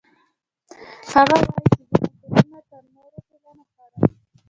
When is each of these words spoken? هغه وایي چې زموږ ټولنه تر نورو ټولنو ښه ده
هغه 1.11 1.37
وایي 1.45 1.67
چې 1.73 1.81
زموږ 1.89 2.07
ټولنه 2.29 2.59
تر 2.69 2.81
نورو 2.95 3.19
ټولنو 3.29 3.63
ښه 3.73 3.85
ده 3.91 3.99